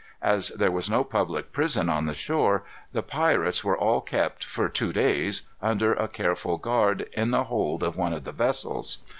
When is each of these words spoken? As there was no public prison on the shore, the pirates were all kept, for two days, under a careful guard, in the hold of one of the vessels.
As 0.23 0.47
there 0.49 0.71
was 0.71 0.89
no 0.89 1.03
public 1.03 1.51
prison 1.51 1.87
on 1.87 2.07
the 2.07 2.15
shore, 2.15 2.63
the 2.91 3.03
pirates 3.03 3.63
were 3.63 3.77
all 3.77 4.01
kept, 4.01 4.43
for 4.43 4.67
two 4.67 4.91
days, 4.91 5.43
under 5.61 5.93
a 5.93 6.07
careful 6.07 6.57
guard, 6.57 7.07
in 7.13 7.29
the 7.29 7.43
hold 7.43 7.83
of 7.83 7.97
one 7.97 8.11
of 8.11 8.23
the 8.23 8.31
vessels. 8.31 8.97